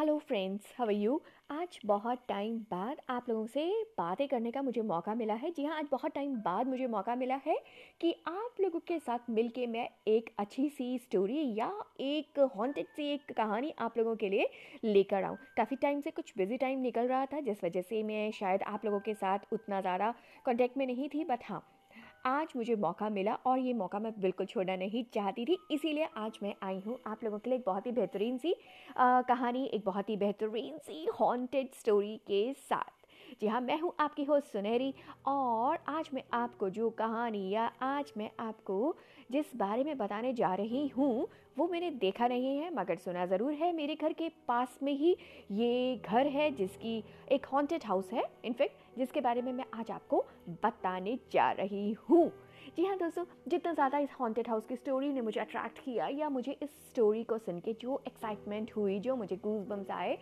[0.00, 1.20] Hello friends are you
[1.50, 3.64] आज बहुत time बाद आप लोगों से
[3.98, 7.14] बातें करने का मुझे मौका मिला है। जी हाँ आज बहुत टाइम बाद मुझे मौका
[7.14, 7.56] मिला है
[8.00, 13.12] कि आप लोगों के साथ मिलके मैं एक अच्छी सी स्टोरी या एक हॉन्टेड सी
[13.12, 14.48] एक कहानी आप लोगों के लिए
[14.84, 18.30] लेकर आऊँ। काफ़ी टाइम से कुछ बिज़ी टाइम निकल रहा था, जिस वजह से मैं
[18.30, 20.14] शायद आप लोगों के साथ उतना ज़्यादा
[20.44, 21.62] कॉन्टेक्ट में नहीं थी बट हाँ
[22.24, 26.38] आज मुझे मौका मिला और ये मौका मैं बिल्कुल छोड़ना नहीं चाहती थी इसीलिए आज
[26.42, 28.54] मैं आई हूँ आप लोगों के लिए एक बहुत ही बेहतरीन सी
[28.96, 32.98] आ, कहानी एक बहुत ही बेहतरीन सी हॉन्टेड स्टोरी के साथ।
[33.40, 34.92] जी हाँ मैं हूँ आपकी हो सुनहरी
[35.26, 38.96] और आज मैं आपको जो कहानी या आज मैं आपको
[39.32, 43.52] जिस बारे में बताने जा रही हूँ वो मैंने देखा नहीं है मगर सुना ज़रूर
[43.52, 45.16] है। मेरे घर के पास में ही
[45.52, 47.02] ये घर है जिसकी
[47.32, 50.24] एक हॉन्टेड हाउस है। इनफैक्ट जिसके बारे में मैं आज आपको
[50.64, 52.30] बताने जा रही हूँ।
[52.76, 56.28] जी हाँ दोस्तों, जितना ज़्यादा इस हॉन्टेड हाउस की स्टोरी ने मुझे अट्रैक्ट किया या
[56.28, 60.12] मुझे इस स्टोरी को सुन के जो एक्साइटमेंट हुई, जो मुझे गूज बम्स आए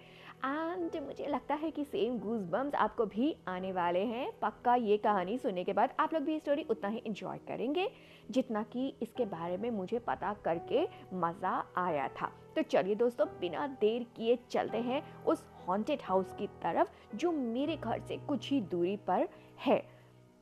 [0.44, 4.96] एंड मुझे लगता है कि सेम गूज बम्स आपको भी आने वाले हैं। पक्का ये
[4.98, 7.90] कहानी सुनने के बाद आप लोग भी ये स्टोरी उतना ही इन्जॉय करेंगे,
[8.30, 13.66] जितना कि इसके बारे में मुझे पता करके मज़ा आया था। तो चलिए दोस्तों, बिना
[13.80, 18.60] देर किए चलते हैं उस हॉन्टेड हाउस की तरफ़ जो मेरे घर से कुछ ही
[18.62, 19.78] दूरी पर है।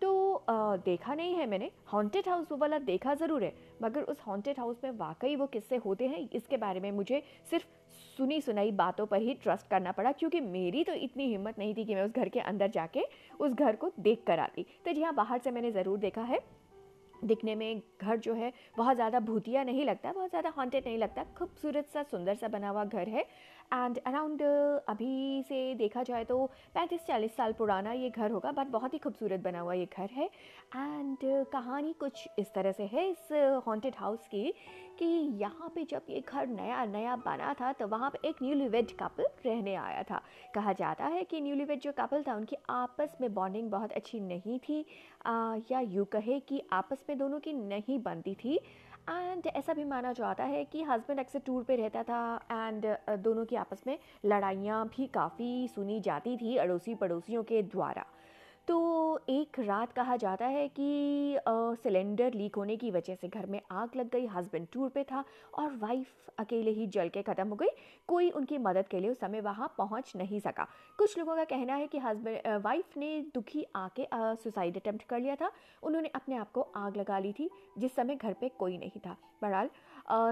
[0.02, 4.20] तो आ, देखा नहीं है मैंने। हॉन्टेड हाउस वो वाला देखा ज़रूर है मगर उस
[4.26, 7.64] हॉन्टेड हाउस में वाकई वो किस्से होते हैं इसके बारे में मुझे सिर्फ़
[8.16, 11.84] सुनी सुनाई बातों पर ही ट्रस्ट करना पड़ा क्योंकि मेरी तो इतनी हिम्मत नहीं थी
[11.84, 13.04] कि मैं उस घर के अंदर जाके
[13.40, 16.40] उस घर को देख कर आती तो जी हाँ बाहर से मैंने ज़रूर देखा है।
[17.22, 21.24] दिखने में घर जो है बहुत ज़्यादा भूतिया नहीं लगता बहुत ज़्यादा हॉन्टेड नहीं लगता
[21.38, 23.24] खूबसूरत सा सुंदर सा बना हुआ घर है।
[23.72, 24.42] एंड अराउंड
[24.88, 28.98] अभी से देखा जाए तो पैंतीस चालीस साल पुराना ये घर होगा बट बहुत ही
[28.98, 31.18] खूबसूरत बना हुआ ये घर है। एंड
[31.52, 33.28] कहानी कुछ इस तरह से है इस
[33.66, 34.52] हॉन्टेड हाउस की
[34.98, 35.06] कि
[35.40, 38.96] यहाँ पे जब ये घर नया नया बना था तो वहाँ पे एक न्यूली वेड
[39.00, 40.20] कपल रहने आया था।
[40.54, 44.20] कहा जाता है कि न्यूली वेड जो कपल था उनकी आपस में बॉन्डिंग बहुत अच्छी
[44.20, 44.84] नहीं थी।
[45.26, 48.58] आ, या यूँ कहे कि आपस में दोनों की नहीं बनती थी।
[49.08, 52.20] एंड ऐसा भी माना जाता है कि हस्बैंड अक्सर टूर पे रहता था
[52.52, 52.86] एंड
[53.18, 58.04] दोनों की आपस में लड़ाइयाँ भी काफ़ी सुनी जाती थी अड़ोसी पड़ोसियों के द्वारा।
[58.68, 58.76] तो
[59.30, 61.38] एक रात कहा जाता है कि
[61.82, 65.24] सिलेंडर लीक होने की वजह से घर में आग लग गई, हस्बैंड टूर पे था
[65.54, 67.68] और वाइफ अकेले ही जल के ख़त्म हो गई।
[68.08, 70.66] कोई उनकी मदद के लिए उस समय वहाँ पहुँच नहीं सका।
[70.98, 75.36] कुछ लोगों का कहना है कि हस्बैंड वाइफ ने दुखी आके सुसाइड अटैम्प्ट कर लिया
[75.36, 75.50] था।
[75.82, 79.16] उन्होंने अपने आप को आग लगा ली थी, जिस समय घर पे कोई नहीं था।
[79.42, 79.70] बहरहाल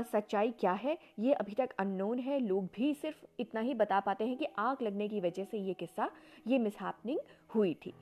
[0.05, 4.27] सच्चाई क्या है, ये अभी तक अननोन है। लोग भी सिर्फ़ इतना ही बता पाते
[4.27, 6.11] हैं कि आग लगने की वजह से ये किस्सा,
[6.47, 6.83] ये मिस
[7.55, 7.93] हुई थी।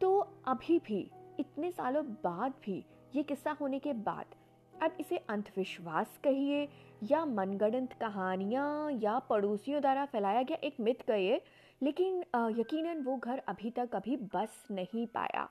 [0.00, 0.18] तो
[0.48, 1.00] अभी भी,
[1.40, 2.84] इतने सालों बाद भी
[3.16, 4.34] ये किस्सा होने के बाद,
[4.74, 6.68] अब इसे अंधविश्वास कहिए
[7.02, 11.40] या मनगढ़ंत कहानियाँ या पड़ोसियों द्वारा फैलाया गया एक मिथ कहिए,
[11.82, 12.24] लेकिन
[12.58, 15.48] यकीनन वो घर अभी तक अभी बस नहीं पाया।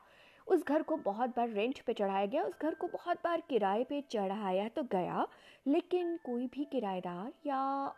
[0.49, 3.83] उस घर को बहुत बार रेंट पे चढ़ाया गया, उस घर को बहुत बार किराए
[3.83, 5.25] पे चढ़ाया तो गया,
[5.67, 7.95] लेकिन कोई भी किराएदार या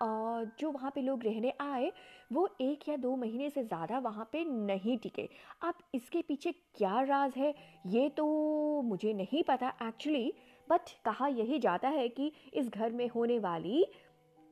[0.59, 1.91] जो वहाँ पे लोग रहने आए,
[2.31, 5.29] वो एक या दो महीने से ज़्यादा वहाँ पे नहीं टिके।
[5.61, 7.53] अब इसके पीछे क्या राज है,
[7.88, 10.34] ये तो मुझे नहीं पता एक्चुअली
[10.67, 13.85] बट कहा यही जाता है कि इस घर में होने वाली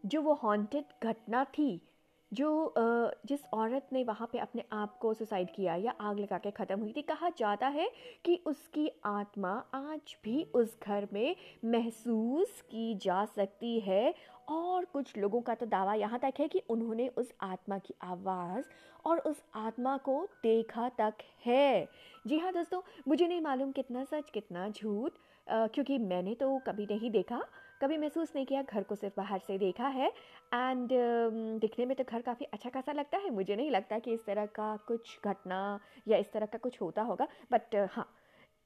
[0.03, 1.69] जो वो हॉन्टेड घटना थी
[2.31, 2.73] जो
[3.27, 6.79] जिस औरत ने वहाँ पे अपने आप को सुसाइड किया या आग लगा के ख़त्म
[6.79, 7.89] हुई थी, कहा जाता है
[8.25, 11.35] कि उसकी आत्मा आज भी उस घर में
[11.65, 14.13] महसूस की जा सकती है।
[14.49, 18.65] और कुछ लोगों का तो दावा यहाँ तक है कि उन्होंने उस आत्मा की आवाज़
[19.05, 21.87] और उस आत्मा को देखा तक है।
[22.27, 25.11] जी हाँ दोस्तों, मुझे नहीं मालूम कितना सच, कितना झूठ
[25.49, 27.41] क्योंकि मैंने तो कभी नहीं देखा
[27.81, 30.07] कभी महसूस नहीं किया घर को सिर्फ़ बाहर से देखा है।
[30.53, 34.13] एंड uh, दिखने में तो घर काफ़ी अच्छा खासा लगता है। मुझे नहीं लगता कि
[34.13, 38.15] इस तरह का कुछ घटना या इस तरह का कुछ होता होगा। बट uh, हाँ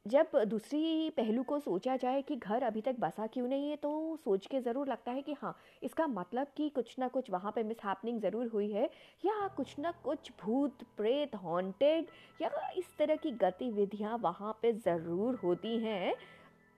[0.05, 4.17] जब दूसरी पहलू को सोचा जाए कि घर अभी तक बसा क्यों नहीं है तो
[4.17, 7.63] सोच के ज़रूर लगता है कि हाँ इसका मतलब कि कुछ ना कुछ वहाँ पे
[7.63, 8.89] मिस हैपनिंग ज़रूर हुई है।
[9.25, 12.07] या कुछ ना कुछ भूत प्रेत हॉन्टेड
[12.41, 16.13] या इस तरह की गतिविधियाँ वहाँ पे ज़रूर होती हैं।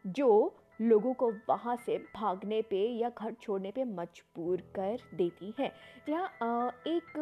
[0.07, 5.71] जो लोगों को वहाँ से भागने पे या घर छोड़ने पे मजबूर कर देती है।
[6.07, 7.13] जहाँ एक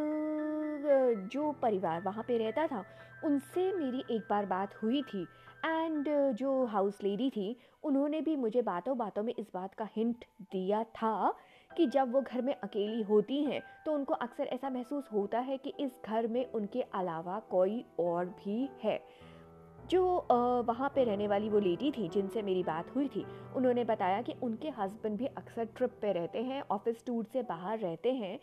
[1.34, 2.84] जो परिवार वहाँ पे रहता था,
[3.24, 5.28] उनसे मेरी एक बार बात हुई थी।
[5.66, 10.26] एंड, जो हाउस लेडी थी, उन्होंने भी मुझे बातों बातों में इस बात का हिंट
[10.42, 11.34] दिया था
[11.78, 15.58] कि जब वो घर में अकेली होती हैं तो उनको अक्सर ऐसा महसूस होता है
[15.58, 19.00] कि इस घर में उनके अलावा कोई और भी है।
[19.90, 20.04] जो
[20.68, 24.36] वहाँ पे रहने वाली वो लेडी थी जिनसे मेरी बात हुई थी, उन्होंने बताया कि
[24.44, 28.40] उनके हस्बैंड भी अक्सर ट्रिप पे रहते हैं ऑफ़िस टूर से बाहर रहते हैं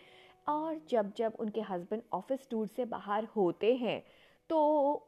[0.48, 4.02] और जब जब उनके हस्बैंड ऑफ़िस टूर से बाहर होते हैं
[4.50, 4.58] तो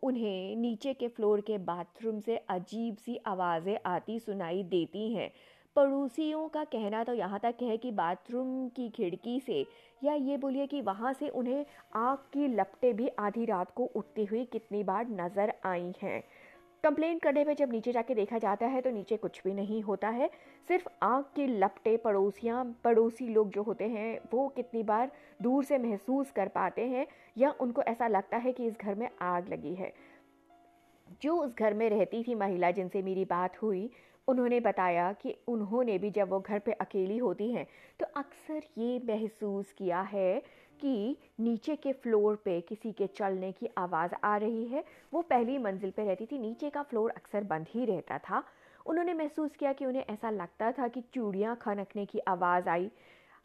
[0.03, 5.31] उन्हें नीचे के फ्लोर के बाथरूम से अजीब सी आवाज़ें आती सुनाई देती हैं।
[5.77, 9.65] पड़ोसियों का कहना तो यहाँ तक है कि बाथरूम की खिड़की से,
[10.05, 11.65] या ये बोलिए कि वहाँ से उन्हें
[11.97, 16.23] आग की लपटें भी आधी रात को उठती हुई कितनी बार नज़र आई हैं।
[16.85, 20.09] कंप्लेन करने पे जब नीचे जाके देखा जाता है तो नीचे कुछ भी नहीं होता
[20.09, 20.31] है।
[20.69, 25.11] सिर्फ़ आग के लपटे पड़ोसियाँ, पड़ोसी लोग जो होते हैं, वो कितनी बार
[25.43, 27.07] दूर से महसूस कर पाते हैं,
[27.39, 29.93] या उनको ऐसा लगता है कि इस घर में आग लगी है।
[31.23, 33.91] जो उस घर में रहती थी महिला जिनसे मेरी बात हुई
[34.29, 37.67] उन्होंने बताया कि उन्होंने भी जब वो घर पे अकेली होती हैं
[38.01, 40.43] तो अक्सर ये महसूस किया है
[40.81, 45.59] कि नीचे के फ्लोर पे किसी के चलने की आवाज़ आ रही है। वो पहली
[45.59, 48.43] मंजिल पे रहती थी, नीचे का फ्लोर अक्सर बंद ही रहता था।
[48.87, 52.91] उन्होंने महसूस किया कि उन्हें ऐसा लगता था कि चूड़ियाँ खनकने की आवाज़ आई।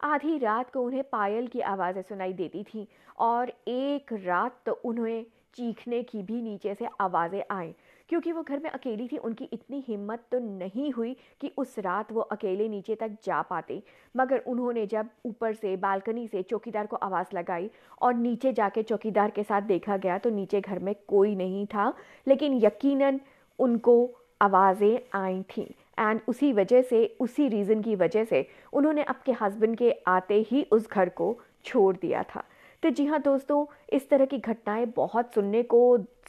[0.00, 2.86] आधी रात को उन्हें पायल की आवाज़ें सुनाई देती थी
[3.18, 7.72] और एक रात तो उन्हें चीखने की भी नीचे से आवाज़ें आईं।
[8.08, 12.12] क्योंकि वो घर में अकेली थी, उनकी इतनी हिम्मत तो नहीं हुई कि उस रात
[12.12, 13.82] वो अकेले नीचे तक जा पाते।
[14.14, 17.70] मगर उन्होंने जब ऊपर से, बालकनी से चौकीदार को आवाज़ लगाई
[18.02, 21.92] और नीचे जाके चौकीदार के साथ देखा गया तो नीचे घर में कोई नहीं था,
[22.26, 23.20] लेकिन यकीनन
[23.58, 25.66] उनको आवाज़ें आई थीं।
[25.98, 30.62] एंड उसी वजह से, उसी रीज़न की वजह से उन्होंने आपके हस्बैंड के आते ही
[30.72, 32.44] उस घर को छोड़ दिया था।
[32.82, 35.78] तो जी हाँ दोस्तों, इस तरह की घटनाएँ बहुत सुनने को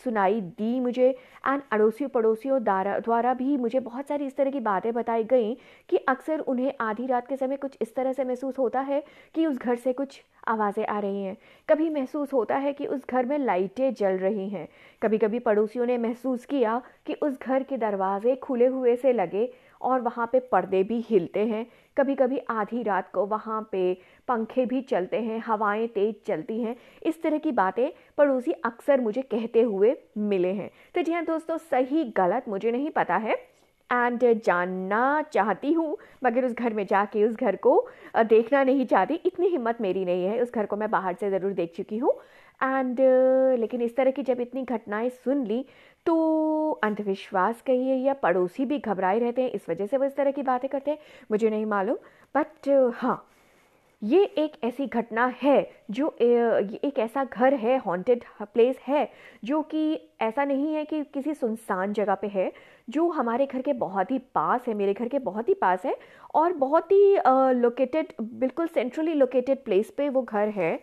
[0.03, 1.09] सुनाई दी मुझे
[1.47, 5.53] एंड अड़ोसियों पड़ोसियों द्वारा भी मुझे बहुत सारी इस तरह की बातें बताई गई
[5.89, 9.03] कि अक्सर उन्हें आधी रात के समय कुछ इस तरह से महसूस होता है
[9.35, 11.37] कि उस घर से कुछ आवाज़ें आ रही हैं।
[11.69, 14.67] कभी महसूस होता है कि उस घर में लाइटें जल रही हैं।
[15.01, 19.49] कभी कभी पड़ोसियों ने महसूस किया कि उस घर के दरवाजे खुले हुए से लगे
[19.81, 21.65] और वहाँ पे पर्दे भी हिलते हैं।
[21.97, 23.93] कभी कभी आधी रात को वहाँ पे
[24.27, 26.75] पंखे भी चलते हैं, हवाएँ तेज चलती हैं।
[27.05, 31.57] इस तरह की बातें पड़ोसी अक्सर मुझे कहते हुए मिले हैं। तो जी हाँ दोस्तों,
[31.57, 33.35] सही गलत मुझे नहीं पता है।
[33.89, 37.87] एंड जानना चाहती हूँ, मगर उस घर में जाके, उस घर को
[38.17, 41.53] देखना नहीं चाहती। इतनी हिम्मत मेरी नहीं है, उस घर को मैं बाहर से ज़रूर
[41.53, 42.13] देख चुकी हूँ।
[42.63, 42.99] एंड
[43.59, 45.65] लेकिन इस तरह की जब इतनी घटनाएँ सुन ली
[46.05, 50.31] तो अंधविश्वास कहिए या पड़ोसी भी घबराए रहते हैं इस वजह से वो इस तरह
[50.31, 50.97] की बातें करते हैं
[51.31, 51.97] मुझे नहीं मालूम।
[52.35, 53.25] बट हाँ
[54.01, 59.11] ये एक ऐसी घटना है जो एक ऐसा घर है हॉन्टेड प्लेस है
[59.43, 59.81] जो कि
[60.21, 62.51] ऐसा नहीं है कि किसी सुनसान जगह पे है
[62.89, 65.95] जो हमारे घर के बहुत ही पास है मेरे घर के बहुत ही पास है
[66.35, 67.15] और बहुत ही
[67.59, 70.73] लोकेटेड बिल्कुल सेंट्रली लोकेटेड प्लेस पे वो घर है।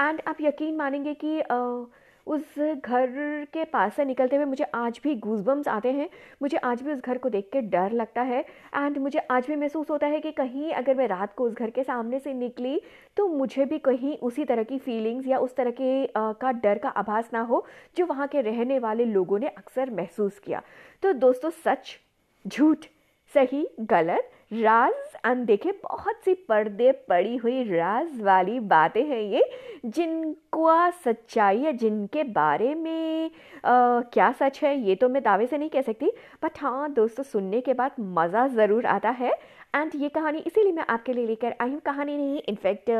[0.00, 1.86] एंड आप यकीन मानेंगे कि uh,
[2.28, 6.08] उस घर के पास से निकलते हुए मुझे आज भी गूजबम्स आते हैं।
[6.42, 9.56] मुझे आज भी उस घर को देख के डर लगता है एंड मुझे आज भी
[9.56, 12.80] महसूस होता है कि कहीं अगर मैं रात को उस घर के सामने से निकली
[13.16, 16.78] तो मुझे भी कहीं उसी तरह की फीलिंग्स या उस तरह के आ, का डर
[16.78, 17.64] का आभास ना हो
[17.96, 20.62] जो वहाँ के रहने वाले लोगों ने अक्सर महसूस किया।
[21.02, 21.96] तो दोस्तों सच
[22.44, 22.86] झूठ
[23.34, 29.42] सही गलत राज अनदेखे बहुत सी पर्दे पड़ी हुई राज वाली बातें हैं ये
[29.86, 33.30] जिनको सच्चाई है जिनके बारे में
[33.64, 36.10] आ, क्या सच है ये तो मैं दावे से नहीं कह सकती
[36.44, 39.32] बट हाँ दोस्तों सुनने के बाद मज़ा ज़रूर आता है
[39.74, 42.90] एंड ये कहानी इसीलिए मैं आपके लिए लेकर आई हूँ कहानी नहीं इनफैक्ट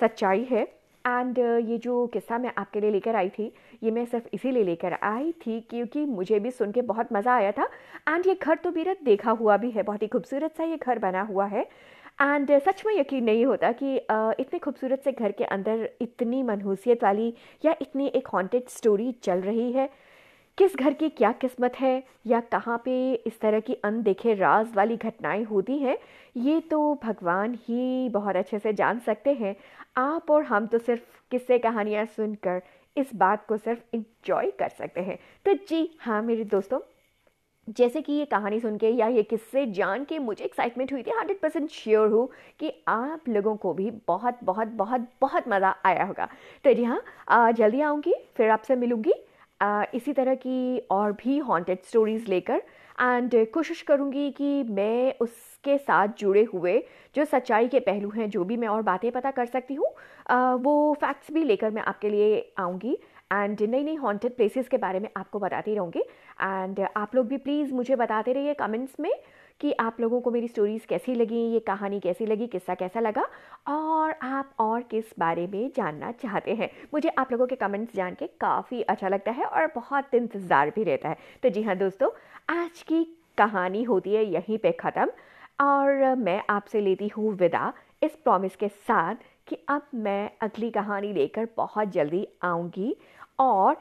[0.00, 0.66] सच्चाई है।
[1.06, 4.50] एंड uh, ये जो किस्सा मैं आपके लिए लेकर आई थी ये मैं सिर्फ़ इसी
[4.50, 7.68] लिए लेकर आई थी क्योंकि मुझे भी सुन के बहुत मज़ा आया था।
[8.08, 10.98] एंड ये घर तो मेरा देखा हुआ भी है बहुत ही खूबसूरत सा ये घर
[10.98, 11.62] बना हुआ है।
[12.20, 15.88] एंड uh, सच में यकीन नहीं होता कि uh, इतने खूबसूरत से घर के अंदर
[16.00, 17.34] इतनी मनहूसियत वाली
[17.64, 19.88] या इतनी एक हॉन्टेड स्टोरी चल रही है।
[20.58, 22.92] किस घर की क्या किस्मत है या कहाँ पे
[23.26, 25.96] इस तरह की अनदेखे राज वाली घटनाएँ होती हैं,
[26.36, 29.54] ये तो भगवान ही बहुत अच्छे से जान सकते हैं।
[29.98, 32.62] आप और हम तो सिर्फ़ किस्से कहानियाँ सुनकर
[32.96, 36.80] इस बात को सिर्फ़ इंजॉय कर सकते हैं। तो जी हाँ मेरे दोस्तों,
[37.68, 41.10] जैसे कि ये कहानी सुन के या ये किस्से जान के मुझे एक्साइटमेंट हुई थी
[41.10, 42.28] हंड्रेड परसेंट श्योर हूँ
[42.60, 46.28] कि आप लोगों को भी बहुत बहुत बहुत बहुत मज़ा आया होगा।
[46.64, 49.12] तो जी हाँ जल्दी आऊँगी, फिर आपसे मिलूँगी।
[49.94, 52.62] इसी तरह की और भी हॉन्टेड स्टोरीज़ लेकर।
[53.00, 56.78] एंड कोशिश करूँगी कि मैं उसके साथ जुड़े हुए
[57.14, 59.94] जो सच्चाई के पहलू हैं, जो भी मैं और बातें पता कर सकती हूँ
[60.62, 62.98] वो फैक्ट्स भी लेकर मैं आपके लिए आऊँगी।
[63.32, 67.36] एंड नई नई हॉन्टेड प्लेसेस के बारे में आपको बताती रहूँगी। एंड आप लोग भी
[67.38, 69.10] प्लीज़ मुझे बताते रहिए कमेंट्स में।
[69.62, 73.26] कि आप लोगों को मेरी स्टोरीज़ कैसी लगी, ये कहानी कैसी लगी, किस्सा कैसा लगा
[73.68, 78.14] और आप और किस बारे में जानना चाहते हैं। मुझे आप लोगों के कमेंट्स जान
[78.14, 82.10] के काफ़ी अच्छा लगता है और बहुत इंतज़ार भी रहता है। तो जी हाँ दोस्तों,
[82.50, 83.04] आज की
[83.38, 85.06] कहानी होती है यहीं पे ख़त्म
[85.60, 89.14] और मैं आपसे लेती हूँ विदा। इस प्रॉमिस के साथ
[89.48, 92.94] कि अब मैं अगली कहानी लेकर बहुत जल्दी आऊँगी
[93.38, 93.76] और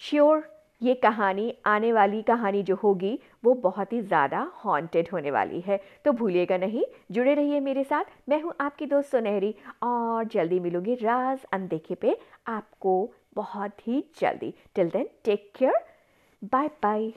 [0.00, 0.44] श्योर
[0.82, 5.80] ये कहानी, आने वाली कहानी जो होगी, वो बहुत ही ज़्यादा हॉन्टेड होने वाली है।
[6.04, 10.94] तो भूलिएगा नहीं, जुड़े रहिए मेरे साथ। मैं हूँ आपकी दोस्त सुनहरी, और जल्दी मिलूँगी
[10.94, 12.16] राज अनदेखे पे
[12.46, 15.84] आपको बहुत ही जल्दी। Till then take care
[16.42, 17.12] bye bye